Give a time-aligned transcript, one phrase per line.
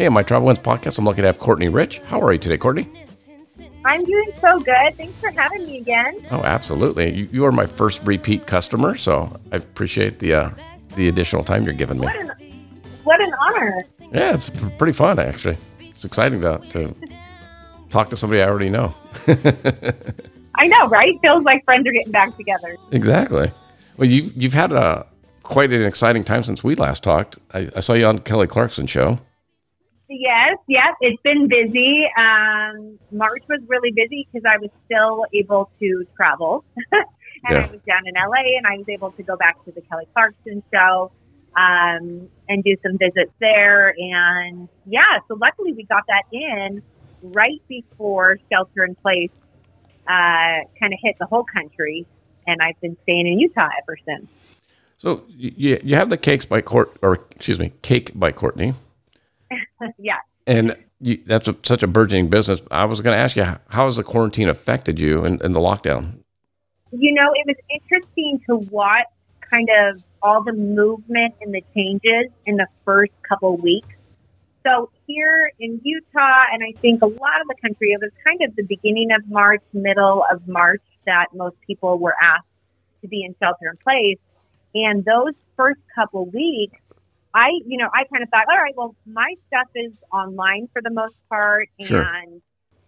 [0.00, 1.98] Hey, on my Travel Wins podcast, I'm lucky to have Courtney Rich.
[2.06, 2.88] How are you today, Courtney?
[3.84, 4.96] I'm doing so good.
[4.96, 6.26] Thanks for having me again.
[6.30, 7.12] Oh, absolutely.
[7.12, 10.50] You, you are my first repeat customer, so I appreciate the uh,
[10.96, 12.06] the additional time you're giving me.
[12.06, 12.30] What an,
[13.04, 13.84] what an honor.
[14.10, 15.58] Yeah, it's pretty fun, actually.
[15.80, 16.94] It's exciting to, to
[17.90, 18.94] talk to somebody I already know.
[19.26, 21.14] I know, right?
[21.20, 22.74] Feels like friends are getting back together.
[22.92, 23.52] Exactly.
[23.98, 25.04] Well, you, you've had a
[25.42, 27.36] quite an exciting time since we last talked.
[27.52, 29.18] I, I saw you on Kelly Clarkson show.
[30.12, 32.04] Yes, yes, it's been busy.
[32.18, 37.04] Um, March was really busy because I was still able to travel, and
[37.48, 37.66] Yeah.
[37.66, 40.08] I was down in LA, and I was able to go back to the Kelly
[40.12, 41.12] Clarkson show
[41.56, 43.94] um, and do some visits there.
[43.96, 46.82] And yeah, so luckily we got that in
[47.22, 49.30] right before shelter in place
[50.08, 52.04] uh, kind of hit the whole country,
[52.48, 54.26] and I've been staying in Utah ever since.
[54.98, 58.74] So you, you have the cakes by Court, or excuse me, cake by Courtney,
[59.98, 60.18] yeah.
[60.46, 62.60] and you, that's a, such a burgeoning business.
[62.70, 65.60] I was going to ask you, how has the quarantine affected you and, and the
[65.60, 66.18] lockdown?
[66.92, 69.06] You know, it was interesting to watch
[69.48, 73.88] kind of all the movement and the changes in the first couple weeks.
[74.66, 78.40] So here in Utah, and I think a lot of the country, it was kind
[78.42, 82.46] of the beginning of March, middle of March that most people were asked
[83.00, 84.18] to be in shelter in place.
[84.74, 86.78] And those first couple weeks,
[87.34, 90.82] I, you know, I kind of thought, all right, well, my stuff is online for
[90.82, 92.06] the most part, and Sure.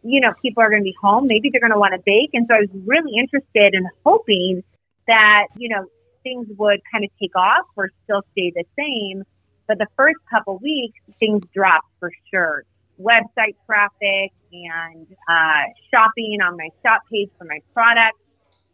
[0.02, 1.26] you know, people are going to be home.
[1.26, 4.62] Maybe they're going to want to bake, and so I was really interested in hoping
[5.06, 5.86] that you know
[6.22, 9.24] things would kind of take off or still stay the same.
[9.68, 12.64] But the first couple weeks, things dropped for sure.
[13.00, 18.18] Website traffic and uh, shopping on my shop page for my products.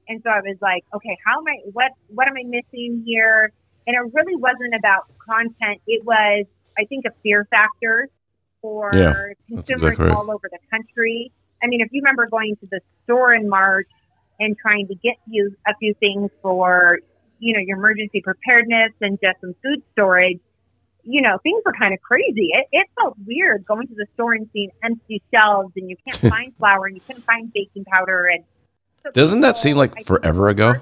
[0.09, 3.53] And so I was like, okay, how am I, what, what am I missing here?
[3.87, 5.81] And it really wasn't about content.
[5.87, 6.47] It was,
[6.79, 8.09] I think, a fear factor
[8.63, 9.13] for Yeah,
[9.49, 10.17] consumers exactly right.
[10.17, 11.33] all over the country.
[11.63, 13.89] I mean, if you remember going to the store in March
[14.41, 16.99] and trying to get you a few things for,
[17.41, 20.41] you know, your emergency preparedness and just some food storage,
[21.03, 22.51] you know, things were kind of crazy.
[22.53, 26.23] It, it felt weird going to the store and seeing empty shelves and you can't
[26.29, 28.45] find flour and you couldn't find baking powder and
[29.05, 30.77] so Doesn't that seem like think, forever ago?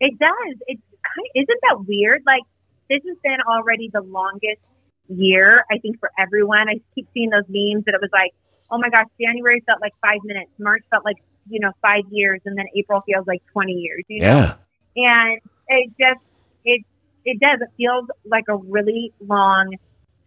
[0.00, 0.56] It does.
[0.66, 2.22] It's kind isn't that weird?
[2.26, 2.42] Like
[2.88, 4.60] this has been already the longest
[5.08, 6.68] year, I think, for everyone.
[6.68, 8.32] I keep seeing those memes that it was like,
[8.70, 11.16] oh my gosh, January felt like five minutes, March felt like
[11.48, 14.04] you know five years, and then April feels like twenty years.
[14.08, 14.26] You know?
[14.26, 14.54] Yeah.
[14.96, 16.20] and it just
[16.64, 16.82] it
[17.24, 19.74] it does it feels like a really long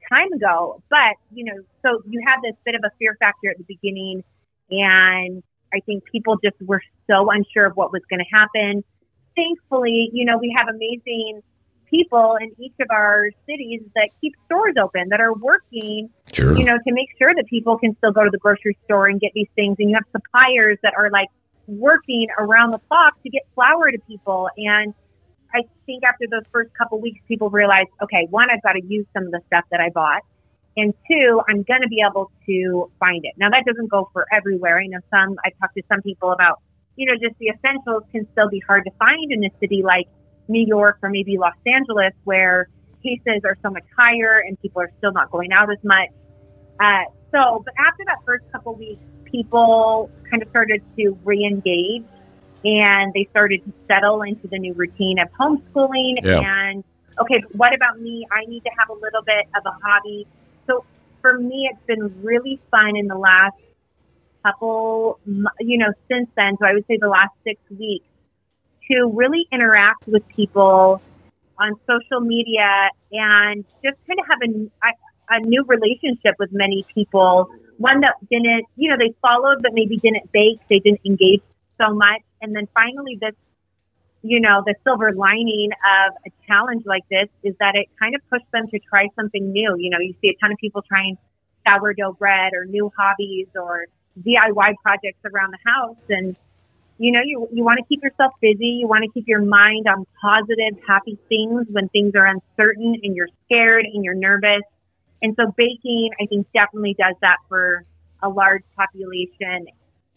[0.09, 3.57] time ago but you know so you have this bit of a fear factor at
[3.57, 4.23] the beginning
[4.71, 8.83] and i think people just were so unsure of what was going to happen
[9.35, 11.41] thankfully you know we have amazing
[11.89, 16.57] people in each of our cities that keep stores open that are working Sure.
[16.57, 19.19] you know, to make sure that people can still go to the grocery store and
[19.19, 19.77] get these things.
[19.79, 21.29] And you have suppliers that are like
[21.67, 24.49] working around the clock to get flour to people.
[24.57, 24.93] And
[25.53, 29.05] I think after those first couple weeks, people realized, okay, one, I've got to use
[29.13, 30.23] some of the stuff that I bought.
[30.75, 33.33] And two, I'm going to be able to find it.
[33.37, 34.79] Now, that doesn't go for everywhere.
[34.79, 36.61] I know some, I've talked to some people about,
[36.97, 40.07] you know, just the essentials can still be hard to find in a city like
[40.47, 42.69] New York or maybe Los Angeles, where
[43.03, 46.09] cases are so much higher and people are still not going out as much.
[46.79, 52.05] Uh, so, but after that first couple weeks, people kind of started to re-engage
[52.63, 56.15] and they started to settle into the new routine of homeschooling.
[56.23, 56.41] Yeah.
[56.41, 56.83] And
[57.19, 58.25] okay, but what about me?
[58.31, 60.27] I need to have a little bit of a hobby.
[60.67, 60.83] So
[61.21, 63.57] for me, it's been really fun in the last
[64.43, 65.19] couple,
[65.59, 66.57] you know, since then.
[66.59, 68.05] So I would say the last six weeks
[68.89, 71.01] to really interact with people
[71.59, 77.49] on social media and just kind of have a, a, new relationship with many people.
[77.77, 81.41] One that didn't, you know, they followed but maybe didn't bake, they didn't engage
[81.81, 82.21] so much.
[82.41, 83.33] And then finally, this,
[84.21, 88.21] you know, the silver lining of a challenge like this is that it kind of
[88.29, 89.75] pushed them to try something new.
[89.77, 91.17] You know, you see a ton of people trying
[91.65, 93.85] sourdough bread or new hobbies or
[94.21, 95.97] DIY projects around the house.
[96.09, 96.35] And,
[96.97, 98.79] you know, you, you want to keep yourself busy.
[98.81, 103.15] You want to keep your mind on positive, happy things when things are uncertain and
[103.15, 104.63] you're scared and you're nervous.
[105.21, 107.83] And so baking, I think, definitely does that for
[108.23, 109.67] a large population.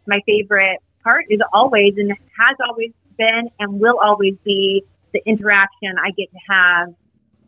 [0.06, 5.94] My favorite part is always and has always been and will always be the interaction
[6.03, 6.88] I get to have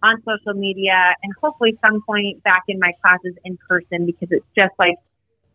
[0.02, 4.46] on social media and hopefully some point back in my classes in person because it's
[4.56, 4.96] just like,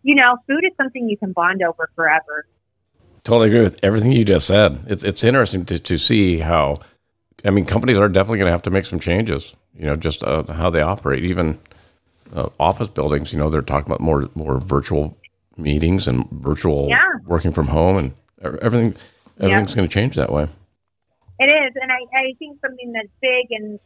[0.04, 2.46] you know, food is something you can bond over forever.
[3.28, 4.86] Totally agree with everything you just said.
[4.88, 6.80] It's it's interesting to, to see how,
[7.44, 9.52] I mean, companies are definitely going to have to make some changes.
[9.76, 11.26] You know, just uh, how they operate.
[11.26, 11.60] Even
[12.34, 15.18] uh, office buildings, you know, they're talking about more more virtual
[15.58, 17.04] meetings and virtual Yeah.
[17.26, 18.14] working from home, and
[18.62, 18.96] everything
[19.42, 20.48] everything's going to change that way.
[21.38, 23.78] It is, and I, I think something that's big and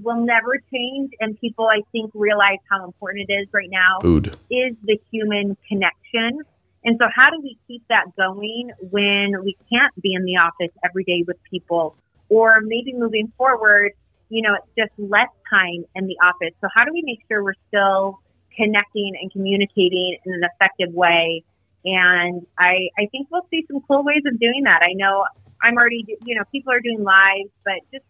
[0.00, 4.38] will never change, and people I think realize how important it is right now Food.
[4.48, 6.44] is the human connection.
[6.86, 10.72] And so, how do we keep that going when we can't be in the office
[10.84, 11.96] every day with people,
[12.28, 13.90] or maybe moving forward,
[14.28, 16.54] you know, it's just less time in the office.
[16.60, 18.20] So, how do we make sure we're still
[18.56, 21.42] connecting and communicating in an effective way?
[21.84, 24.80] And I, I think we'll see some cool ways of doing that.
[24.82, 25.24] I know
[25.62, 28.04] I'm already, you know, people are doing live, but just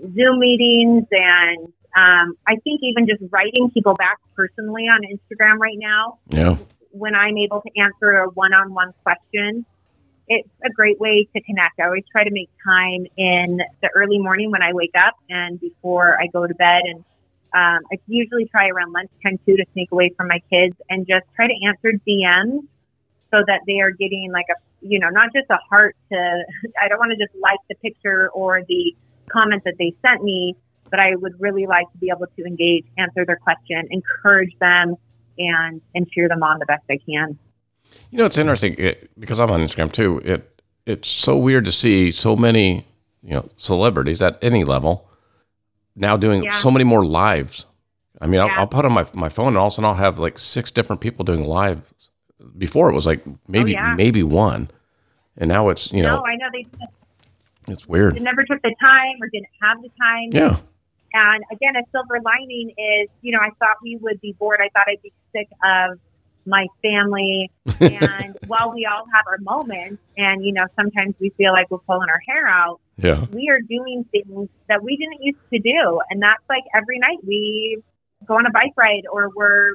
[0.00, 5.78] Zoom meetings and um, I think even just writing people back personally on Instagram right
[5.78, 6.56] now Yeah.
[6.94, 9.66] When I'm able to answer a one-on-one question.
[10.28, 11.80] It's a great way to connect.
[11.80, 15.60] I always try to make time in the early morning when I wake up and
[15.60, 16.82] before I go to bed.
[16.84, 16.98] And
[17.52, 21.26] um, I usually try around lunchtime too to sneak away from my kids and just
[21.36, 22.60] try to answer DMs
[23.30, 26.16] so that they are getting like a, you know, not just a heart to,
[26.82, 28.94] I don't want to just like the picture or the
[29.30, 30.56] comment that they sent me,
[30.90, 34.96] but I would really like to be able to engage, answer their question, encourage them,
[35.38, 37.38] and and cheer them on the best I can.
[38.10, 40.20] You know, it's interesting it, because I'm on Instagram too.
[40.24, 42.86] It it's so weird to see so many,
[43.22, 45.08] you know, celebrities at any level
[45.96, 46.60] now doing Yeah.
[46.60, 47.66] so many more lives.
[48.20, 49.94] I mean, I'll, I'll put on my my phone and all of a sudden I'll
[49.94, 51.82] have like six different people doing live.
[52.58, 53.94] Before it was like maybe Oh, yeah.
[53.96, 54.70] maybe one,
[55.38, 56.66] and now it's you know no, I know they,
[57.72, 58.14] it's weird.
[58.16, 60.30] they never took the time or didn't have the time.
[60.32, 60.58] Yeah,
[61.14, 64.58] And again, a silver lining is, you know, I thought we would be bored.
[64.60, 66.00] I thought I'd be sick of
[66.44, 67.50] my family.
[67.80, 71.78] And while we all have our moments, and you know, sometimes we feel like we're
[71.78, 76.00] pulling our hair out, yeah, we are doing things that we didn't used to do.
[76.10, 77.80] And that's like every night we
[78.26, 79.74] go on a bike ride or we're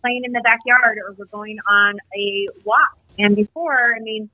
[0.00, 2.96] playing in the backyard or we're going on a walk.
[3.18, 4.30] And before, I mean,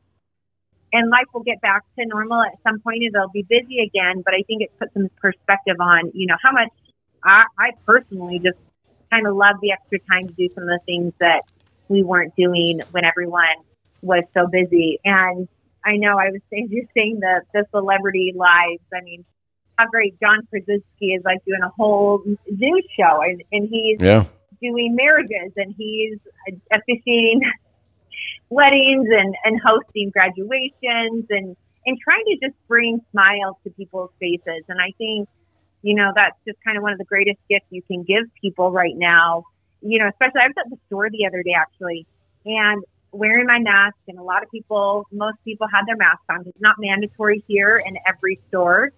[0.95, 3.03] and life will get back to normal at some point.
[3.03, 6.53] It'll be busy again, but I think it puts some perspective on, you know, how
[6.53, 6.71] much
[7.25, 8.59] I, I personally just
[9.11, 11.43] kind of love the extra time to do some of the things that
[11.89, 13.59] we weren't doing when everyone
[14.03, 15.01] was so busy.
[15.05, 15.49] And
[15.85, 18.83] I know I was saying, you're saying the, the celebrity lives.
[18.95, 19.25] I mean,
[19.77, 24.27] how great John Krasinski is like doing a whole news show and, and he's yeah.
[24.63, 26.19] doing marriages and he's
[26.49, 27.41] uh, officiating
[28.51, 31.57] weddings and, and hosting graduations and,
[31.87, 34.65] and trying to just bring smiles to people's faces.
[34.69, 35.29] And I think,
[35.83, 38.71] you know, that's just kind of one of the greatest gifts you can give people
[38.71, 39.45] right now.
[39.83, 42.07] You know, especially I was at the store the other day actually
[42.47, 42.83] and
[43.13, 46.43] wearing my mask and a lot of people, most people had their masks on.
[46.47, 48.93] It's not mandatory here in every store.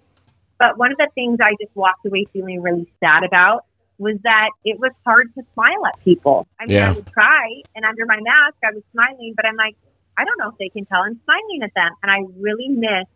[0.59, 3.67] But one of the things I just walked away feeling really sad about
[3.99, 6.47] was that it was hard to smile at people.
[6.61, 6.91] I mean, Yeah.
[6.91, 9.77] I would try, and under my mask, I was smiling, but I'm like,
[10.17, 11.93] I don't know if they can tell I'm smiling at them.
[12.03, 13.07] And I really miss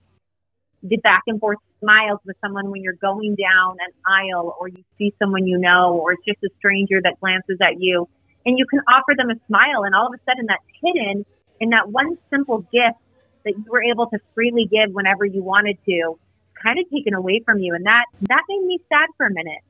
[0.83, 4.83] the back and forth smiles with someone when you're going down an aisle or you
[4.99, 8.09] see someone you know, or it's just a stranger that glances at you,
[8.47, 11.25] and you can offer them a smile, and all of a sudden that's hidden
[11.61, 12.99] in that one simple gift
[13.45, 16.19] that you were able to freely give whenever you wanted to,
[16.63, 19.61] kind of taken away from you, and that that made me sad for a minute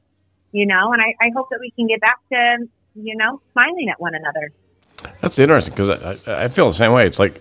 [0.52, 3.88] you know, and I, I hope that we can get back to, you know, smiling
[3.90, 4.52] at one another.
[5.22, 7.06] That's interesting because I, I I feel the same way.
[7.06, 7.40] It's like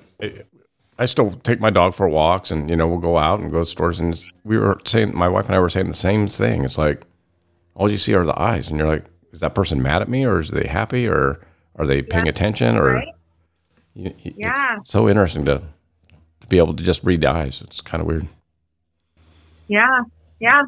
[0.98, 3.60] I still take my dog for walks, and you know we'll go out and go
[3.60, 6.64] to stores, and we were saying my wife and I were saying the same thing.
[6.64, 7.04] It's like
[7.76, 10.24] all you see are the eyes, and you're like, is that person mad at me,
[10.26, 11.40] or is they happy, or
[11.78, 12.32] are they paying Yeah.
[12.32, 13.08] attention, or Right?
[13.94, 14.78] you- you- Yeah.
[14.86, 15.62] so interesting to
[16.42, 17.62] to be able to just read the eyes.
[17.66, 18.26] It's kind of weird.
[19.68, 20.02] Yeah.
[20.40, 20.64] Yeah.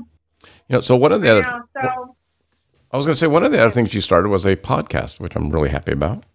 [0.68, 1.62] You know, so one of the I other know.
[1.74, 2.01] So,
[2.94, 5.20] I was going to say one of the other things you started was a podcast,
[5.20, 6.26] which I'm really happy about.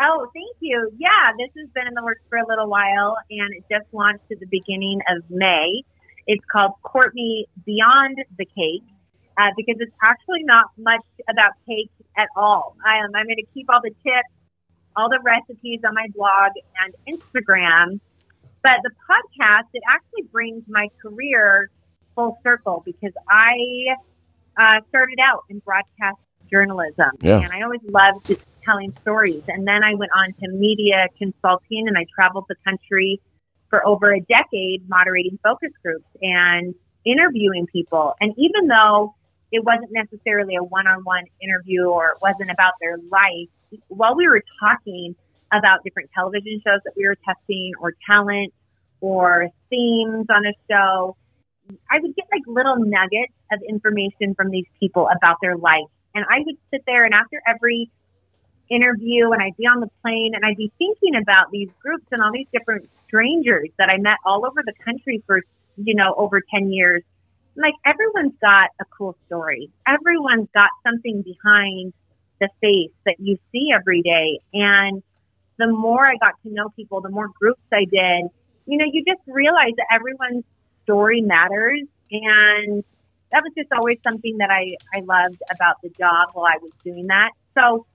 [0.00, 0.90] oh, thank you.
[0.98, 4.24] Yeah, this has been in the works for a little while, and it just launched
[4.30, 5.82] at the beginning of May.
[6.26, 8.84] It's called Courtney Beyond the Cake.
[9.36, 12.76] Uh, because it's actually not much about cake at all.
[12.86, 14.30] I I'm going to keep all the tips,
[14.94, 16.52] all the recipes on my blog
[16.84, 17.98] and Instagram.
[18.62, 21.68] But the podcast, it actually brings my career
[22.14, 23.96] full circle because I
[24.58, 26.18] uh, started out in broadcast
[26.50, 27.10] journalism.
[27.20, 27.40] Yeah.
[27.40, 29.42] And I always loved telling stories.
[29.48, 33.20] And then I went on to media consulting and I traveled the country
[33.70, 38.14] for over a decade moderating focus groups and interviewing people.
[38.20, 39.14] And even though
[39.52, 43.48] it wasn't necessarily a one on one interview or it wasn't about their life,
[43.88, 45.14] while we were talking
[45.52, 48.52] about different television shows that we were testing or talent
[49.00, 51.16] or themes on a show,
[51.90, 56.24] I would get like little nuggets of information from these people about their life And
[56.28, 57.90] I would sit there and after every
[58.70, 62.22] interview and I'd be on the plane and I'd be thinking about these groups and
[62.22, 65.40] all these different strangers that I met all over the country for,
[65.76, 67.02] you know, over 10 years.
[67.56, 69.70] Like everyone's got a cool story.
[69.86, 71.92] Everyone's got something behind
[72.40, 74.40] the face that you see every day.
[74.52, 75.02] And
[75.58, 78.30] the more I got to know people, the more groups I did,
[78.66, 80.44] you know, you just realize that everyone's
[80.84, 81.82] story matters.
[82.10, 82.84] And
[83.32, 86.70] that was just always something that I, I loved about the job while I was
[86.84, 87.30] doing that.
[87.54, 87.86] So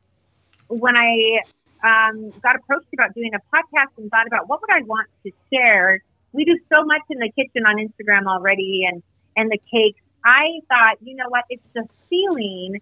[0.68, 1.40] when I
[1.84, 5.32] um, got approached about doing a podcast and thought about what would I want to
[5.52, 6.02] share,
[6.34, 9.02] we do so much in the kitchen on Instagram already and,
[9.36, 10.02] and the cakes.
[10.24, 12.82] I thought, you know what, it's the feeling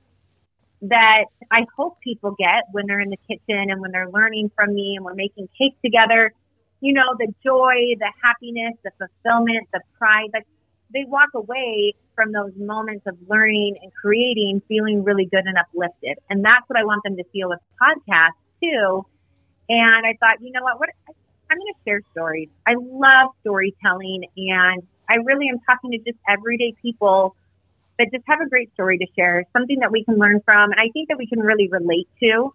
[0.82, 4.74] that I hope people get when they're in the kitchen and when they're learning from
[4.74, 6.34] me and we're making cake together.
[6.80, 10.30] You know, the joy, the happiness, the fulfillment, the pride.
[10.34, 10.48] Like
[10.94, 16.18] they walk away from those moments of learning and creating feeling really good and uplifted.
[16.30, 19.06] And that's what I want them to feel with podcasts too.
[19.70, 20.90] And I thought, you know what, what
[21.50, 22.50] I'm going to share stories.
[22.66, 27.36] I love storytelling and I really am talking to just everyday people
[27.98, 30.72] that just have a great story to share, something that we can learn from.
[30.72, 32.54] And I think that we can really relate to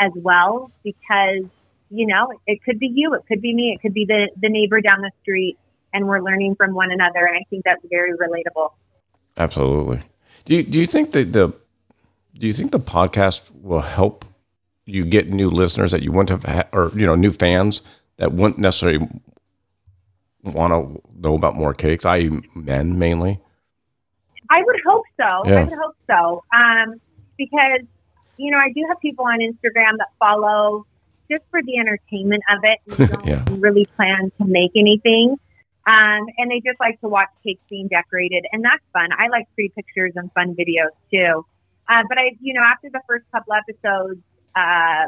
[0.00, 1.44] as well because,
[1.90, 4.48] you know, it could be you, it could be me, it could be the, the
[4.48, 5.58] neighbor down the street
[5.92, 7.26] and we're learning from one another.
[7.26, 8.70] And I think that's very relatable.
[9.36, 10.02] Absolutely.
[10.44, 11.52] Do you, do you think that the,
[12.38, 14.24] do you think the podcast will help
[14.86, 17.82] you get new listeners that you wouldn't have had, or, you know, new fans
[18.18, 19.06] that wouldn't necessarily
[20.42, 23.40] want to know about more cakes, I men mainly?
[24.48, 25.48] I would hope so.
[25.48, 25.60] Yeah.
[25.60, 26.42] I would hope so.
[26.54, 27.00] Um,
[27.36, 27.86] because,
[28.36, 30.86] you know, I do have people on Instagram that follow
[31.30, 33.44] just for the entertainment of it and don't yeah.
[33.58, 35.36] really plan to make anything.
[35.86, 39.08] Um, and they just like to watch cakes being decorated, and that's fun.
[39.16, 41.46] I like free pictures and fun videos too.
[41.88, 44.20] Uh, but I, you know, after the first couple episodes
[44.54, 45.06] uh,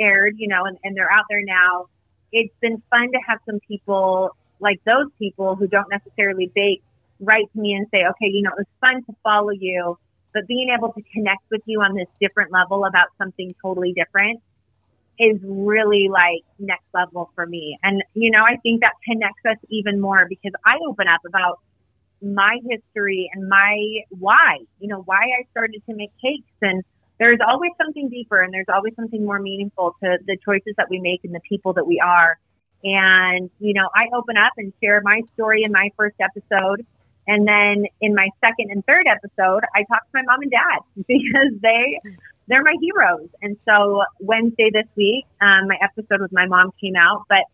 [0.00, 1.86] aired, you know, and, and they're out there now,
[2.32, 6.82] it's been fun to have some people like those people who don't necessarily bake
[7.20, 9.96] write to me and say, okay, you know, it was fun to follow you,
[10.34, 14.42] but being able to connect with you on this different level about something totally different
[15.18, 17.78] is really like next level for me.
[17.82, 21.60] And, you know, I think that connects us even more because I open up about
[22.22, 26.50] my history and my why, you know, why I started to make cakes.
[26.62, 26.82] And
[27.18, 31.00] there's always something deeper and there's always something more meaningful to the choices that we
[31.00, 32.38] make and the people that we are.
[32.84, 36.86] And, you know, I open up and share my story in my first episode.
[37.26, 40.80] And then in my second and third episode, I talk to my mom and dad
[41.08, 42.00] because they
[42.48, 43.28] they're my heroes.
[43.42, 47.44] And so Wednesday this week, um, my episode with my mom came out, but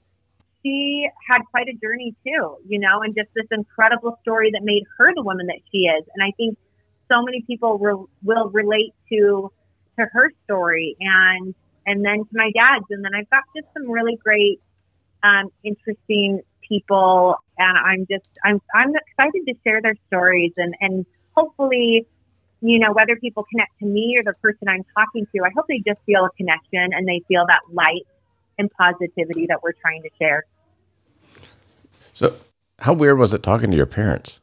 [0.62, 4.84] she had quite a journey too, you know, and just this incredible story that made
[4.98, 6.04] her the woman that she is.
[6.14, 6.56] And I think
[7.10, 9.50] so many people will relate to
[9.98, 12.86] to her story and and then to my dad's.
[12.90, 14.60] And then I've got just some really great,
[15.22, 21.06] um, interesting people, and I'm just I'm I'm excited to share their stories and and
[21.34, 22.06] hopefully,
[22.62, 25.66] you know, whether people connect to me or the person I'm talking to, I hope
[25.68, 28.06] they just feel a connection and they feel that light
[28.56, 30.44] and positivity that we're trying to share.
[32.14, 32.36] So,
[32.78, 34.38] how weird was it talking to your parents?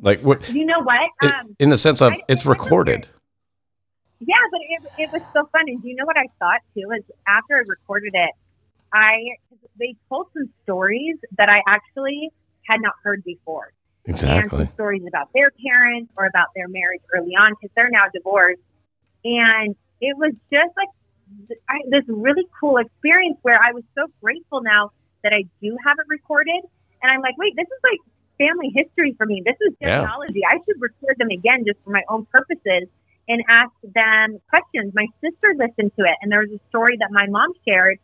[0.00, 0.48] Like what?
[0.50, 1.10] You know what?
[1.22, 3.08] Um, in the sense of it's recorded.
[4.20, 5.62] Yeah, but it, it was so fun.
[5.66, 6.90] And do you know what I thought too?
[6.96, 8.30] Is after I recorded it,
[8.92, 9.16] I
[9.78, 12.30] they told some stories that I actually
[12.66, 13.72] had not heard before.
[14.08, 14.60] Exactly.
[14.62, 18.62] And stories about their parents or about their marriage early on because they're now divorced.
[19.24, 20.88] And it was just like
[21.68, 25.96] I, this really cool experience where I was so grateful now that I do have
[25.98, 26.64] it recorded.
[27.02, 28.00] And I'm like, wait, this is like
[28.38, 29.42] family history for me.
[29.44, 30.40] This is genealogy.
[30.40, 30.56] Yeah.
[30.56, 32.88] I should record them again just for my own purposes
[33.28, 34.94] and ask them questions.
[34.94, 37.98] My sister listened to it, and there was a story that my mom shared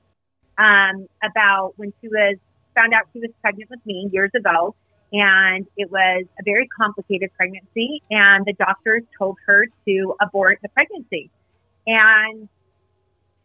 [0.58, 2.37] um, about when she was
[2.75, 4.75] found out she was pregnant with me years ago.
[5.14, 10.68] And it was a very complicated pregnancy, and the doctors told her to abort the
[10.71, 11.30] pregnancy.
[11.87, 12.49] And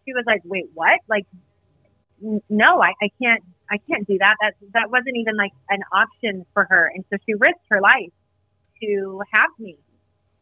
[0.04, 1.00] she was like, "Wait, what?
[1.08, 1.28] Like,
[2.50, 4.36] no, I, I can't, I can't do that.
[4.42, 8.10] That that wasn't even like an option for her." And so she risked her life
[8.82, 9.78] to have me,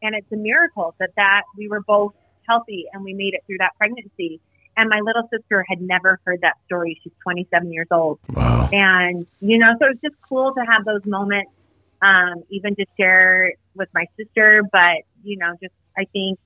[0.00, 2.14] and it's a miracle that that we were both
[2.48, 4.40] healthy and we made it through that pregnancy.
[4.78, 7.00] And my little sister had never heard that story.
[7.02, 8.20] She's 27 years old.
[8.32, 8.70] Wow.
[8.72, 11.50] And, you know, so it's just cool to have those moments,
[12.00, 14.62] um, even to share with my sister.
[14.70, 16.38] But, you know, just, I think,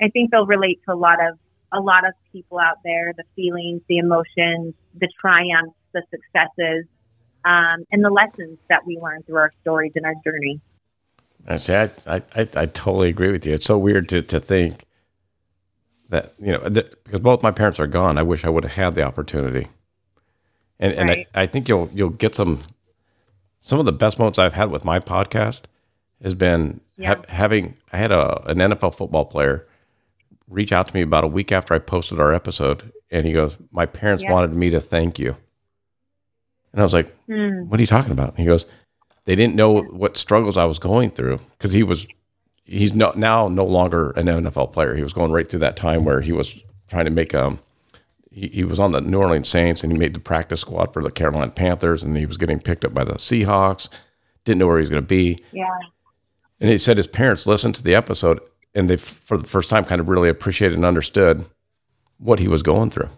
[0.00, 1.38] I think they'll relate to a lot of,
[1.74, 6.86] a lot of people out there, the feelings, the emotions, the triumphs, the successes,
[7.44, 10.58] um, and the lessons that we learn through our stories and our journey.
[11.46, 13.52] I I, I, I, I totally agree with you.
[13.52, 14.85] It's so weird to, to think
[16.10, 18.18] that you know because both my parents are gone.
[18.18, 19.68] I wish I would have had the opportunity,
[20.78, 22.62] and and I, I think you'll you'll get some
[23.60, 25.62] some of the best moments I've had with my podcast
[26.22, 27.16] has been Yeah.
[27.16, 29.66] ha- having I had a an NFL football player
[30.48, 33.56] reach out to me about a week after I posted our episode, and he goes,
[33.72, 34.32] "My parents Yeah.
[34.32, 35.36] wanted me to thank you,"
[36.72, 37.68] and I was like, Hmm.
[37.68, 38.30] what are you talking about?
[38.30, 38.64] And he goes,
[39.24, 42.06] they didn't know what struggles I was going through because he was,
[42.66, 44.94] he's no, now no longer an NFL player.
[44.94, 46.54] He was going right through that time where he was
[46.88, 47.58] trying to make, um,
[48.30, 51.02] he, he was on the New Orleans Saints and he made the practice squad for
[51.02, 53.88] the Carolina Panthers and he was getting picked up by the Seahawks.
[54.44, 55.42] Didn't know where he was going to be.
[55.52, 55.66] Yeah.
[56.60, 58.40] And he said his parents listened to the episode
[58.74, 61.44] and they, for the first time, kind of really appreciated and understood
[62.18, 63.08] what he was going through.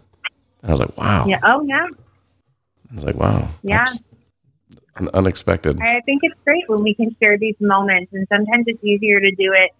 [0.62, 1.26] And I was like, wow.
[1.26, 1.40] Yeah.
[1.44, 1.86] Oh, yeah.
[2.90, 3.50] I was like, wow.
[3.62, 3.86] Yeah.
[3.86, 3.98] that's
[5.00, 5.78] un- unexpected.
[5.80, 9.30] I think it's great when we can share these moments, and sometimes it's easier to
[9.32, 9.70] do it,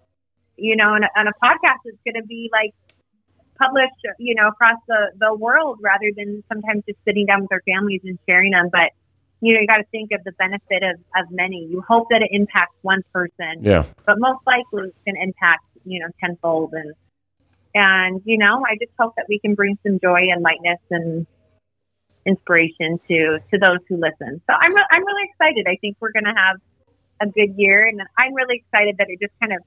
[0.56, 1.80] you know, on a, on a podcast.
[1.84, 2.74] It's going to be like
[3.58, 7.62] published, you know, across the the world rather than sometimes just sitting down with our
[7.66, 8.68] families and sharing them.
[8.72, 8.92] But
[9.40, 11.66] you know, you got to think of the benefit of of many.
[11.70, 13.84] You hope that it impacts one person, Yeah.
[14.06, 16.94] but most likely it's going to impact you know tenfold and.
[17.74, 21.26] And you know, I just hope that we can bring some joy and lightness and
[22.28, 24.40] inspiration to to those who listen.
[24.46, 25.66] So I'm re- I'm really excited.
[25.66, 26.56] I think we're going to have
[27.20, 29.60] a good year, and I'm really excited that it just kind of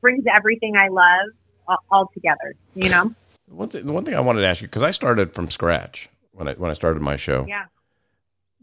[0.00, 1.28] brings everything I love
[1.68, 2.54] all, all together.
[2.74, 3.14] You know?
[3.48, 6.08] One thing, the one thing I wanted to ask you because I started from scratch
[6.32, 7.44] when I when I started my show.
[7.46, 7.64] Yeah.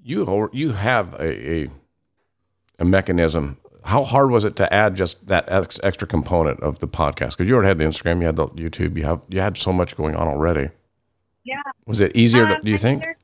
[0.03, 1.67] You you have a, a
[2.79, 3.57] a mechanism.
[3.83, 7.31] How hard was it to add just that ex, extra component of the podcast?
[7.31, 9.71] Because you already had the Instagram, you had the YouTube, you have you had so
[9.71, 10.69] much going on already.
[11.43, 11.61] Yeah.
[11.85, 12.45] Was it easier?
[12.45, 13.17] Um, to, do you I mean, think?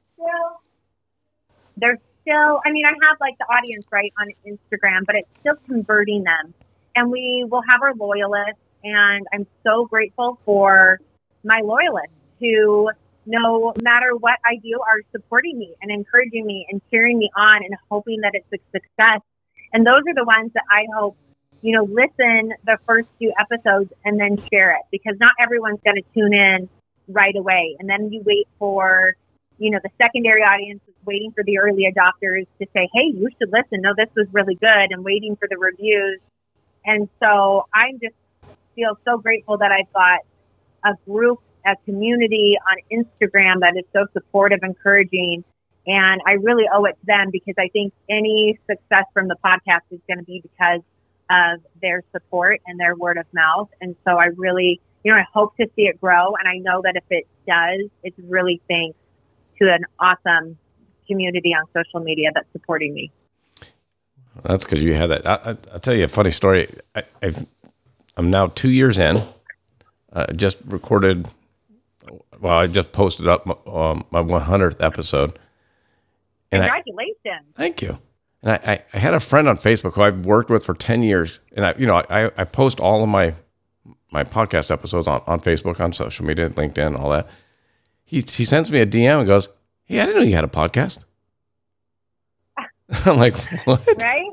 [1.78, 5.56] There's still, I mean, I have like the audience right on Instagram, but it's still
[5.68, 6.54] converting them.
[6.96, 11.00] And we will have our loyalists, and I'm so grateful for
[11.44, 12.90] my loyalists who,
[13.26, 17.64] no matter what I do, are supporting me and encouraging me and cheering me on
[17.64, 19.22] and hoping that it's a success.
[19.74, 21.16] And those are the ones that I hope,
[21.62, 25.96] you know, listen the first few episodes and then share it because not everyone's going
[25.96, 26.70] to tune in
[27.08, 27.78] right away.
[27.80, 29.16] And then you wait for,
[29.62, 33.30] you know, the secondary audience is waiting for the early adopters to say, hey, you
[33.38, 33.82] should listen.
[33.82, 36.20] No, this was really good, and waiting for the reviews.
[36.84, 38.16] And so I just
[38.76, 40.22] feel so grateful that I've got
[40.84, 45.44] a group, a community on Instagram that is so supportive, encouraging.
[45.86, 49.82] And I really owe it to them because I think any success from the podcast
[49.92, 50.82] is going to be because
[51.30, 53.70] of their support and their word of mouth.
[53.80, 56.34] And so I really, you know, I hope to see it grow.
[56.34, 58.98] And I know that if it does, it's really thanks
[59.62, 60.58] to an awesome
[61.08, 63.12] community on social media that's supporting me.
[64.44, 65.28] That's because you had that.
[65.28, 66.74] I, I, I'll tell you a funny story.
[66.96, 67.46] I, I've,
[68.18, 69.24] I'm now two years in.
[70.14, 71.28] Uh, just recorded.
[72.40, 75.38] Well, I just posted up my, um, my 100th episode.
[76.52, 77.54] And I, Congratulations.
[77.56, 77.98] Thank you.
[78.42, 81.04] And I, I, I had a friend on Facebook who I've worked with for 10
[81.04, 81.40] years.
[81.56, 83.36] And I, you know, I, I post all of my,
[84.12, 87.28] my podcast episodes on, on Facebook, on social media, LinkedIn, all that.
[88.12, 89.48] He, he sends me a DM and goes,
[89.86, 90.98] Hey, I didn't know you had a podcast.
[92.90, 93.88] I'm like, what?
[93.98, 94.32] right?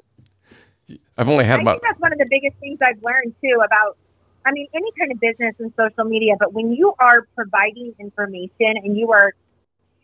[1.16, 3.62] I've only had I about, think that's one of the biggest things I've learned too
[3.64, 3.96] about,
[4.44, 8.82] I mean, any kind of business and social media, but when you are providing information
[8.82, 9.32] and you are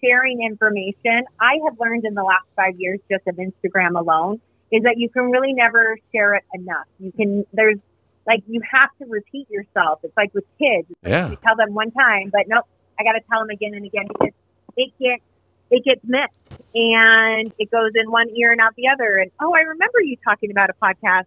[0.01, 4.85] sharing information, I have learned in the last five years just of Instagram alone is
[4.85, 6.87] that you can really never share it enough.
[7.01, 7.79] You can, there's
[8.25, 9.99] like, you have to repeat yourself.
[10.05, 10.87] It's like with kids.
[10.91, 11.31] It's like Yeah.
[11.31, 12.67] You tell them one time, but nope,
[12.99, 14.35] I got to tell them again and again because
[14.77, 15.23] it gets,
[15.71, 19.17] it gets missed and it goes in one ear and out the other.
[19.19, 21.27] And oh, I remember you talking about a podcast,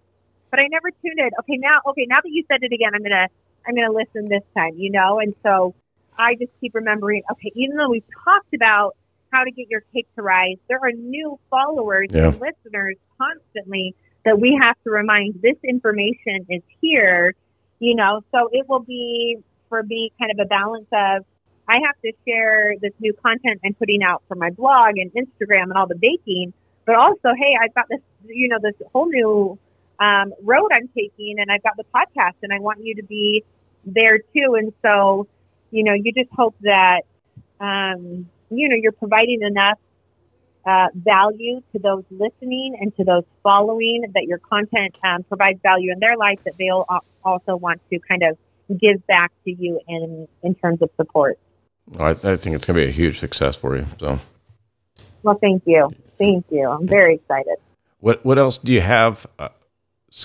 [0.52, 1.30] but I never tuned in.
[1.40, 3.28] Okay, now, okay, now that you said it again, I'm gonna,
[3.68, 4.74] I'm gonna listen this time.
[4.78, 5.74] You know, and so
[6.18, 7.24] I just keep remembering.
[7.32, 8.96] Okay, even though we've talked about
[9.32, 12.30] how to get your cake to rise, there are new followers Yeah.
[12.30, 15.42] and listeners constantly that we have to remind.
[15.42, 17.36] This information is here.
[17.80, 19.38] You know, so it will be
[19.70, 21.26] for me kind of a balance of
[21.68, 25.64] I have to share this new content I'm putting out for my blog and Instagram
[25.64, 26.54] and all the baking,
[26.86, 29.60] but also, hey, I've got this, you know, this whole new
[30.00, 33.44] um, road I'm taking, and I've got the podcast, and I want you to be
[33.86, 34.56] there too.
[34.56, 35.28] And so,
[35.72, 37.02] you know, you just hope that,
[37.60, 39.80] um, you know, you're providing enough
[40.66, 45.92] uh, value to those listening and to those following that your content um, provides value
[45.92, 46.86] in their life that they'll
[47.24, 48.38] also want to kind of
[48.80, 51.40] give back to you in in terms of support.
[52.00, 53.86] I, I think it's going to be a huge success for you.
[54.00, 54.20] So,
[55.24, 56.70] Well, thank you, thank you.
[56.70, 57.56] I'm very excited.
[58.00, 59.26] what what else do you have?
[59.40, 59.50] Uh,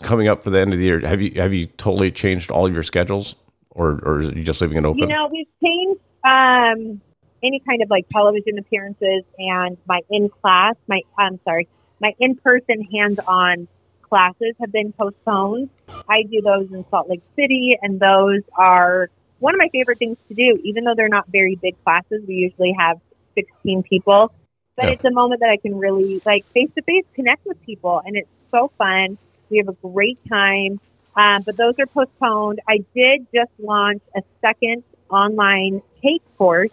[0.00, 2.66] coming up for the end of the year, have you have you totally changed all
[2.66, 3.34] of your schedules,
[3.70, 5.00] or or are you just leaving it open?
[5.00, 7.00] You know, we've changed um,
[7.42, 11.68] any kind of like television appearances and my in class, my I'm sorry,
[12.00, 13.68] my in person hands on
[14.02, 15.70] classes have been postponed.
[15.88, 19.10] I do those in Salt Lake City, and those are
[19.42, 20.60] one of my favorite things to do.
[20.62, 23.00] Even though they're not very big classes, we usually have
[23.34, 24.32] 16 people,
[24.76, 28.00] but it's a moment that I can really like face to face connect with people,
[28.04, 29.18] and it's so fun.
[29.50, 30.80] We have a great time.
[31.14, 32.60] Um, but those are postponed.
[32.66, 36.70] I did just launch a second online cake course,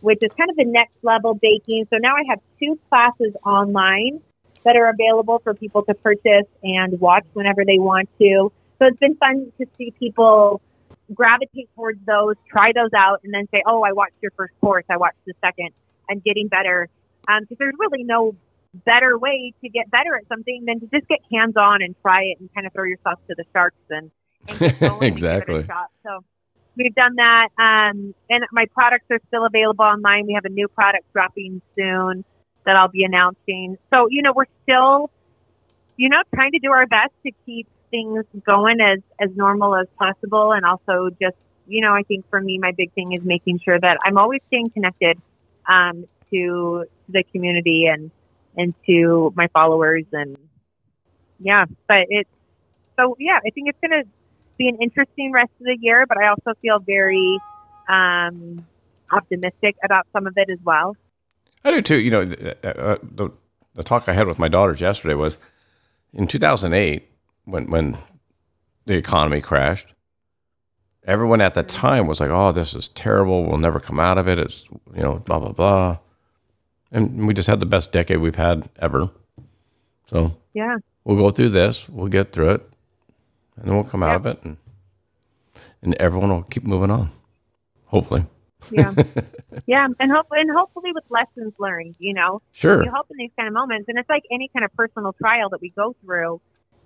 [0.00, 1.86] which is kind of the next level baking.
[1.88, 4.20] So now I have two classes online
[4.64, 8.52] that are available for people to purchase and watch whenever they want to.
[8.78, 10.60] So it's been fun to see people
[11.14, 14.84] gravitate towards those, try those out, and then say, "Oh, I watched your first course.
[14.90, 15.70] I watched the second.
[16.10, 16.88] I'm getting better."
[17.26, 18.34] Because there's really no
[18.84, 22.22] better way to get better at something than to just get hands on and try
[22.24, 24.10] it and kind of throw yourself to the sharks and,
[24.48, 25.66] and get going and give it a Exactly.
[25.66, 25.88] shot.
[26.04, 26.24] So
[26.76, 27.48] we've done that.
[27.58, 30.26] Um, and my products are still available online.
[30.26, 32.24] We have a new product dropping soon
[32.64, 33.76] that I'll be announcing.
[33.92, 35.10] So, you know, we're still,
[35.96, 39.86] you know, trying to do our best to keep things going as, as normal as
[39.98, 40.52] possible.
[40.52, 43.78] And also just, you know, I think for me, my big thing is making sure
[43.78, 45.20] that I'm always staying connected
[45.68, 48.10] um, to the community and,
[48.56, 50.04] and to my followers.
[50.12, 50.36] And
[51.40, 52.30] yeah, but it's,
[52.96, 54.08] so yeah, I think it's going to
[54.56, 57.38] be an interesting rest of the year, but I also feel very
[57.88, 58.66] um,
[59.10, 60.96] optimistic about some of it as well.
[61.64, 61.98] I do too.
[61.98, 63.30] You know, uh, uh, the
[63.74, 65.36] the talk I had with my daughters yesterday was
[66.12, 67.08] in 2008
[67.48, 67.98] when when
[68.86, 69.86] the economy crashed.
[71.06, 73.46] Everyone at the time was like, "Oh, this is terrible.
[73.46, 74.38] We'll never come out of it.
[74.38, 75.98] It's you know, blah blah blah."
[76.92, 79.10] And we just had the best decade we've had ever.
[80.08, 80.76] So Yeah.
[81.04, 81.84] we'll go through this.
[81.88, 82.70] We'll get through it,
[83.56, 84.56] and then we'll come out of it, and
[85.82, 87.10] and everyone will keep moving on.
[87.86, 88.26] Hopefully.
[88.70, 88.92] Yeah.
[89.66, 89.86] yeah.
[89.98, 92.84] And hopefully, and hopefully with lessons learned, you know, sure.
[92.84, 93.88] you hope in these kind of moments.
[93.88, 96.40] And it's like any kind of personal trial that we go through.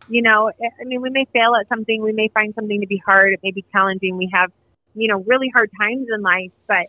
[0.09, 2.03] You know, eh, I mean, we may fail at something.
[2.03, 3.33] We may find something to be hard.
[3.35, 4.17] It may be challenging.
[4.17, 4.51] We have,
[4.95, 6.51] you know, really hard times in life.
[6.67, 6.87] But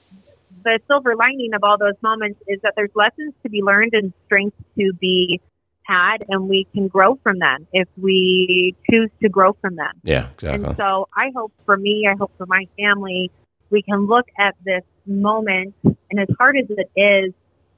[0.63, 4.13] the silver lining of all those moments is that there's lessons to be learned and
[4.25, 5.41] strength to be
[5.85, 9.91] had, and we can grow from them if we choose to grow from them.
[10.03, 10.65] Yeah, exactly.
[10.65, 13.31] And so I hope for me, I hope for my family,
[13.69, 17.33] we can look at this moment and as hard as it is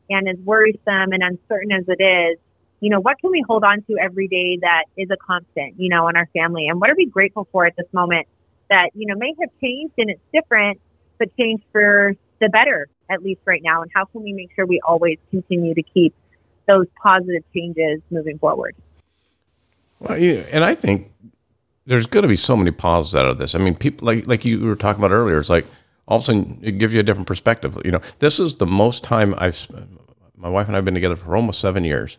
[0.10, 2.38] and as worrisome and uncertain as it is,
[2.80, 5.90] you know, what can we hold on to every day that is a constant, you
[5.90, 6.68] know, in our family?
[6.68, 8.28] And what are we grateful for at this moment
[8.70, 10.80] that, you know, may have changed and it's different,
[11.18, 13.82] but changed for the better, at least right now?
[13.82, 16.14] And how can we make sure we always continue to keep
[16.68, 18.76] those positive changes moving forward?
[20.00, 21.12] Well, yeah, and I think
[21.86, 23.56] there's going to be so many positives out of this.
[23.56, 25.40] I mean, people like like you were talking about earlier.
[25.40, 25.66] It's like
[26.08, 27.78] all of a sudden it gives you a different perspective.
[27.86, 29.56] You know, this is the most time I've
[30.36, 32.18] my wife and I've been together for almost seven years,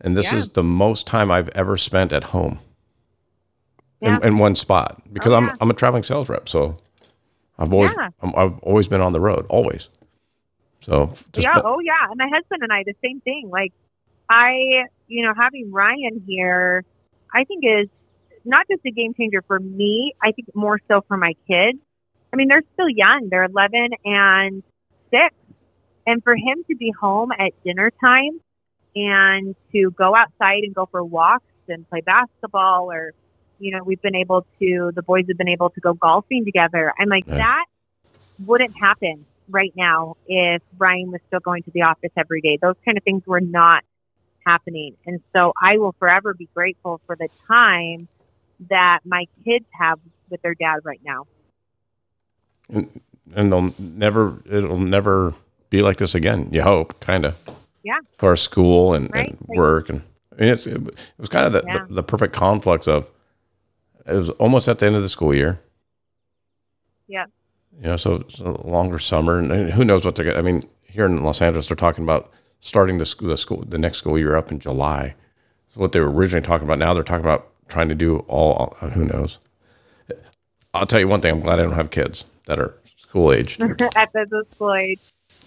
[0.00, 0.38] and this Yeah.
[0.38, 2.58] is the most time I've ever spent at home
[4.00, 4.16] Yeah.
[4.18, 5.56] in, in one spot because Oh, I'm yeah.
[5.60, 6.76] I'm a traveling sales rep, so
[7.58, 7.92] I've always.
[8.22, 9.88] I'm, I've always been on the road, always.
[10.82, 11.60] So yeah.
[11.62, 12.08] Oh, yeah.
[12.10, 13.50] And my husband and I, the same thing.
[13.52, 13.72] Like,
[14.30, 16.84] I, you know, having Ryan here,
[17.34, 17.88] I think is
[18.46, 20.14] not just a game changer for me.
[20.22, 21.78] I think more so for my kids.
[22.32, 23.28] I mean, they're still young.
[23.30, 24.62] They're 11 and
[25.10, 25.34] six.
[26.06, 28.40] And for him to be home at dinner time
[28.94, 33.12] and to go outside and go for walks and play basketball or,
[33.58, 36.92] you know, we've been able to, the boys have been able to go golfing together.
[36.98, 37.36] I'm like, Yeah.
[37.36, 37.64] that
[38.44, 42.58] wouldn't happen right now if Ryan was still going to the office every day.
[42.60, 43.84] Those kind of things were not
[44.46, 44.96] happening.
[45.06, 48.08] And so I will forever be grateful for the time
[48.70, 49.98] that my kids have
[50.30, 51.26] with their dad right now.
[52.68, 53.00] and,
[53.34, 55.34] and they'll never it'll never
[55.70, 57.34] be like this again you hope kind of
[57.82, 57.98] Yeah.
[58.18, 60.02] for school and, Right, and work and
[60.38, 60.80] I mean, it's, it
[61.18, 61.78] was kind of the, Yeah.
[61.88, 63.06] the, the perfect conflux of
[64.06, 65.58] it was almost at the end of the school year
[67.08, 67.26] Yeah.
[67.78, 70.68] you know so it's a longer summer and, who knows what they're gonna i mean
[70.82, 74.18] here in los angeles they're talking about starting the school the school the next school
[74.18, 75.14] year up in july
[75.72, 78.76] so what they were originally talking about now they're talking about trying to do all
[78.94, 79.38] who knows
[80.74, 83.58] i'll tell you one thing i'm glad i don't have kids that are school age
[83.60, 85.00] at the, the school age.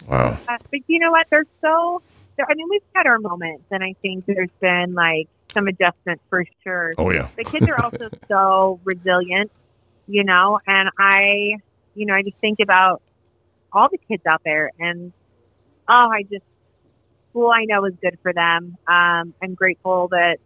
[0.08, 1.26] wow Uh, but you know what?
[1.30, 2.02] They're so.
[2.36, 6.22] They're, I mean, we've had our moments, and I think there's been like some adjustments
[6.30, 6.94] for sure.
[6.98, 9.50] oh yeah The kids are also so resilient,
[10.06, 11.56] you know, and I,
[11.94, 13.00] you know, I just think about
[13.72, 15.12] all the kids out there, and
[15.88, 16.44] oh, I just
[17.30, 18.76] school I know is good for them.
[18.88, 20.38] Um, I'm grateful that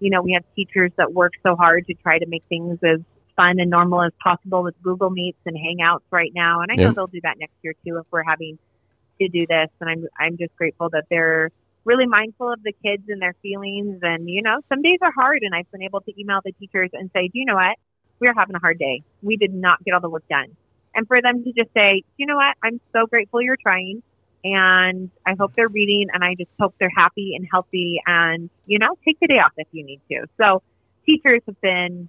[0.00, 3.00] you know, we have teachers that work so hard to try to make things as
[3.36, 6.60] fun and normal as possible with Google Meets and Hangouts right now.
[6.60, 6.92] And I know Yeah.
[6.94, 8.58] they'll do that next year too if we're having
[9.20, 9.68] to do this.
[9.80, 11.50] And I'm I'm just grateful that they're
[11.84, 14.00] really mindful of the kids and their feelings.
[14.02, 16.90] And you know, some days are hard, and I've been able to email the teachers
[16.92, 17.76] and say, do you know what?
[18.20, 19.02] We're having a hard day.
[19.22, 20.56] We did not get all the work done.
[20.94, 22.56] And for them to just say, you know what?
[22.62, 24.02] I'm so grateful you're trying.
[24.44, 28.00] And I hope they're reading, and I just hope they're happy and healthy.
[28.06, 30.26] And you know, take the day off if you need to.
[30.36, 30.62] So,
[31.06, 32.08] teachers have been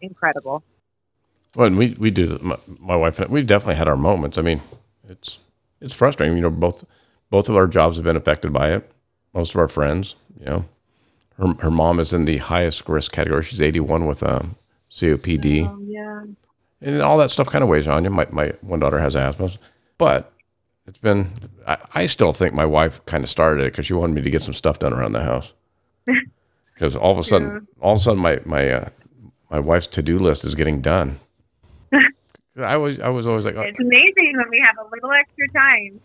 [0.00, 0.62] incredible.
[1.54, 4.38] Well, and we we do my, my wife and I, we've definitely had our moments.
[4.38, 4.62] I mean,
[5.08, 5.38] it's
[5.80, 6.36] it's frustrating.
[6.36, 6.84] You know, both
[7.30, 8.90] both of our jobs have been affected by it.
[9.34, 10.64] Most of our friends, you know,
[11.38, 13.44] her her mom is in the highest risk category.
[13.44, 14.56] She's 81 with um,
[14.90, 16.22] COPD, Oh, yeah.
[16.80, 18.10] and all that stuff kind of weighs on you.
[18.10, 19.50] My my one daughter has asthma,
[19.98, 20.32] but
[20.86, 21.30] it's been.
[21.66, 24.30] I, I still think my wife kind of started it because she wanted me to
[24.30, 25.52] get some stuff done around the house.
[26.74, 28.88] Because all of a sudden, all of a sudden, my my uh,
[29.50, 31.18] my wife's to do list is getting done.
[32.58, 35.48] I was I was always like, oh, It's amazing when we have a little extra
[35.48, 36.00] time.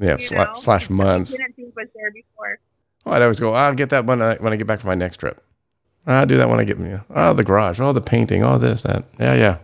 [0.00, 1.30] yeah, sla- slash months.
[1.30, 2.58] Didn't think was there before.
[3.06, 4.94] Oh, I'd always go, I'll get that when I when I get back from my
[4.94, 5.42] next trip.
[6.06, 8.58] I'll do that when I get you know, oh the garage, oh the painting, oh
[8.58, 9.58] this that, yeah yeah.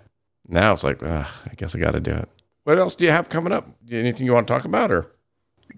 [0.49, 2.29] Now it's like, uh, I guess I got to do it.
[2.65, 3.67] What else do you have coming up?
[3.91, 5.07] Anything you want to talk about, or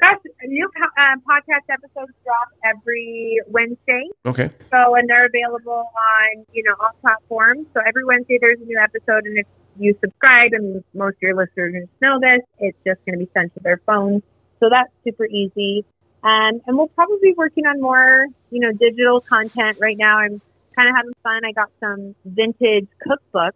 [0.01, 4.03] Gosh, new uh, podcast episodes drop every Wednesday.
[4.27, 7.67] okay, So, and they're available on, you know, all platforms.
[7.73, 9.25] So every Wednesday there's a new episode.
[9.25, 9.47] And if
[9.79, 13.55] you subscribe, and most of your listeners know this, it's just going to be sent
[13.55, 14.23] to their phones.
[14.61, 15.85] So that's super easy.
[16.23, 20.19] Um, and we'll probably be working on more, you know, digital content right now.
[20.19, 20.41] I'm
[20.75, 21.45] kind of having fun.
[21.45, 23.53] I got some vintage cookbooks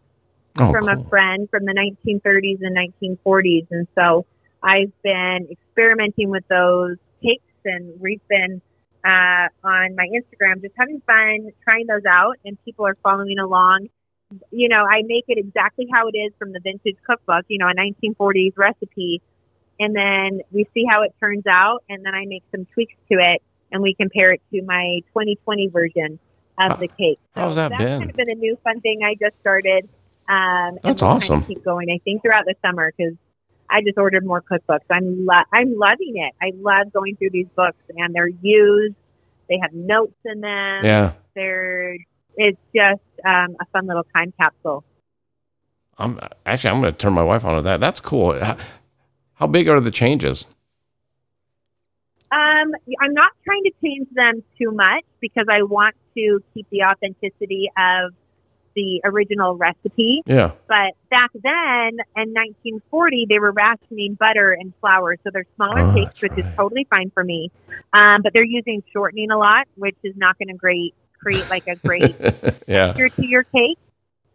[0.59, 1.05] oh from cool.
[1.05, 3.67] a friend from the 1930s and 1940s.
[3.71, 4.27] And so
[4.63, 8.63] I've been experimenting with those cakes and we've been
[9.05, 13.89] uh, on my Instagram just having fun trying those out and people are following along.
[14.51, 17.69] You know, I make it exactly how it is from the vintage cookbook, you know,
[17.69, 19.21] a 1940s recipe.
[19.79, 21.83] And then we see how it turns out.
[21.89, 25.69] And then I make some tweaks to it and we compare it to my 2020
[25.69, 26.19] version
[26.59, 27.19] of the cake.
[27.35, 27.99] how's that that's been?
[28.01, 29.89] kind of been a new fun thing I just started.
[30.29, 31.45] Um, That's we'll kind of awesome.
[31.45, 33.15] keep going, I think, throughout the summer because
[33.69, 34.85] I just ordered more cookbooks.
[34.91, 36.35] I'm lo- I'm loving it.
[36.41, 38.95] I love going through these books, and they're used.
[39.49, 40.85] They have notes in them.
[40.85, 41.97] Yeah, They're
[42.37, 44.85] it's just um, a fun little time capsule.
[45.99, 47.81] I'm actually I'm going to turn my wife on to that.
[47.81, 48.39] That's cool.
[48.43, 48.57] How,
[49.35, 50.45] how big are the changes?
[52.33, 56.85] Um, I'm not trying to change them too much because I want to keep the
[56.85, 58.15] authenticity of
[58.77, 60.23] the original recipe.
[60.27, 65.91] Yeah, But back then, in 1940, they were rationing butter and flour, so they're smaller
[65.91, 67.51] Oh, cakes, which is totally fine for me.
[67.93, 71.65] Um, but they're using shortening a lot, which is not going to great create like
[71.69, 72.17] a great
[72.67, 72.89] yeah.
[72.89, 73.79] texture to your cake.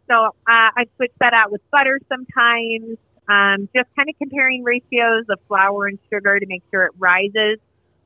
[0.08, 2.98] So uh, I switched that out with butter sometimes.
[3.28, 7.60] Um, just kind of comparing ratios of flour and sugar to make sure it rises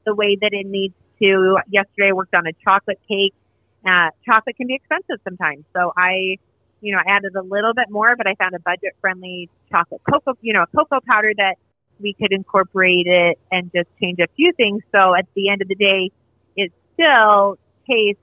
[0.05, 1.57] the way that it needs to.
[1.69, 3.33] Yesterday I worked on a chocolate cake.
[3.85, 6.37] Uh, chocolate can be expensive sometimes, so I,
[6.81, 10.53] you know, added a little bit more, but I found a budget-friendly chocolate cocoa, you
[10.53, 11.55] know, a cocoa powder that
[11.99, 14.83] we could incorporate it and just change a few things.
[14.91, 16.11] So at the end of the day,
[16.55, 18.21] it still tastes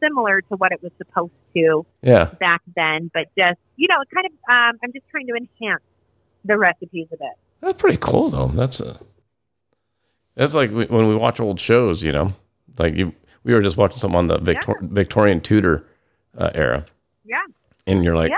[0.00, 2.26] similar to what it was supposed to Yeah.
[2.40, 4.32] back then, but just you know, kind of.
[4.48, 5.82] Um, I'm just trying to enhance
[6.44, 7.32] the recipes a bit.
[7.60, 8.48] That's pretty cool, though.
[8.48, 8.98] That's a.
[10.34, 12.32] That's like we- when we watch old shows, you know,
[12.78, 13.12] like you.
[13.44, 15.84] We were just watching something on the Victor, Victorian Tudor
[16.36, 16.84] uh, era,
[17.24, 17.36] Yeah,
[17.86, 18.36] and you're like, yeah,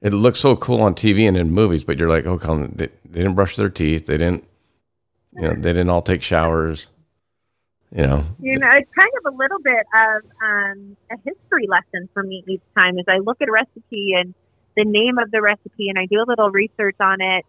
[0.00, 2.86] it looks so cool on TV and in movies, but you're like, oh, come, they,
[3.04, 4.44] they didn't brush their teeth, they didn't,
[5.34, 6.86] you know, they didn't all take showers,
[7.94, 8.24] you know.
[8.40, 12.44] you know, it's kind of a little bit of um, a history lesson for me
[12.46, 14.34] each time as I look at a recipe and
[14.76, 17.44] the name of the recipe, and I do a little research on it.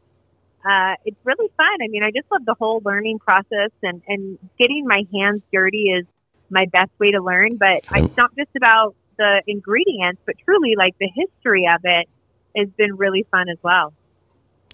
[0.65, 1.78] Uh, it's really fun.
[1.84, 5.91] I mean, I just love the whole learning process, and and getting my hands dirty
[5.91, 6.06] is
[6.49, 7.58] my best way to learn.
[7.58, 12.10] But it's not just about the ingredients, but truly like the history of it
[12.58, 13.93] has been really fun as well.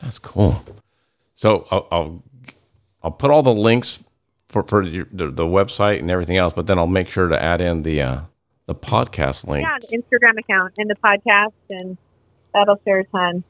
[0.02, 0.64] That's cool.
[1.36, 2.24] So I'll, I'll
[3.04, 4.00] I'll put all the links
[4.56, 7.42] for for your, the, the website and everything else, but then I'll make sure to
[7.42, 8.22] add in the uh,
[8.68, 9.68] the podcast link.
[9.68, 11.98] Yeah, the Instagram account and the podcast, and
[12.54, 13.44] that'll share a ton.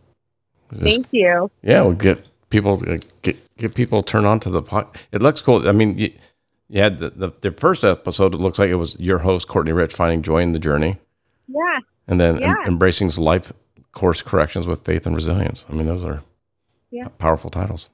[0.72, 1.52] Just- Thank you.
[1.62, 2.78] yeah, we'll get people
[3.22, 4.88] get get people turned on to the pod.
[5.12, 5.68] It looks cool.
[5.70, 6.12] I mean, you,
[6.70, 8.34] you had the, the the first episode.
[8.34, 10.98] It looks like it was your host Courtney Rich finding joy in the journey,
[11.48, 13.54] Yeah, and then em- embracing life
[13.94, 15.64] course corrections with faith and resilience.
[15.70, 16.24] I mean, those are
[16.90, 17.08] Yeah.
[17.20, 17.90] powerful titles.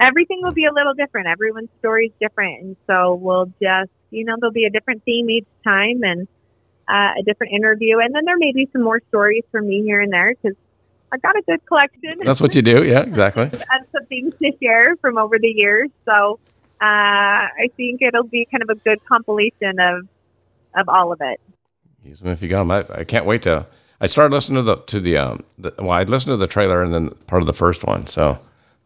[0.00, 1.26] Everything will be a little different.
[1.26, 5.28] Everyone's story is different, and so we'll just, you know, there'll be a different theme
[5.30, 6.28] each time, and
[6.88, 10.00] uh, a different interview, and then there may be some more stories from me here
[10.00, 10.56] and there because
[11.12, 12.20] I've got a good collection.
[12.24, 12.84] That's what you do.
[12.84, 13.44] Yeah, exactly.
[13.52, 15.90] of some things to share from over the years.
[16.04, 16.38] So
[16.80, 20.06] uh, I think it'll be kind of a good compilation of
[20.74, 21.40] of all of it.
[22.04, 22.70] Use them if you got them.
[22.70, 23.66] I, I can't wait to.
[24.00, 25.44] I started listening to the to the um.
[25.58, 28.06] The, well, I listened to the trailer and then part of the first one.
[28.06, 28.38] So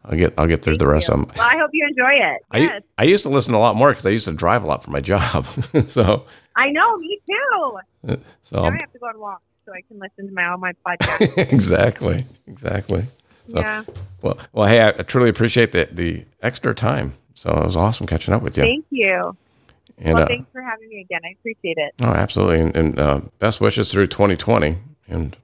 [0.05, 1.13] I'll get I'll get through Thank the rest you.
[1.13, 1.31] of them.
[1.35, 2.41] Well, I hope you enjoy it.
[2.51, 4.67] I, Yes, I used to listen a lot more because I used to drive a
[4.67, 5.45] lot for my job.
[5.87, 6.97] so I know.
[6.97, 8.17] Me too.
[8.43, 10.57] so Now I have to go on walk so I can listen to my all
[10.57, 11.37] my podcasts.
[11.37, 13.05] exactly exactly.
[13.51, 13.83] So- yeah.
[14.21, 17.13] Well, well, hey, I, I truly appreciate the the extra time.
[17.35, 18.63] So it was awesome catching up with you.
[18.63, 19.35] Thank you.
[19.97, 21.21] and well, uh, thanks for having me again.
[21.25, 21.93] I appreciate it.
[21.99, 22.59] oh, absolutely.
[22.59, 24.77] And, and uh, best wishes through 2020.
[25.07, 25.35] And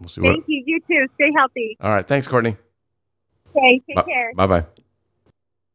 [0.00, 0.32] we'll see what.
[0.32, 0.62] Thank you.
[0.66, 1.06] You too.
[1.14, 1.76] Stay healthy.
[1.80, 2.06] All right.
[2.06, 2.56] Thanks, Courtney.
[3.56, 3.82] Okay.
[3.88, 4.32] Take care.
[4.34, 4.64] Bye bye.